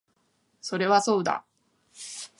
[0.61, 1.45] それはそうだ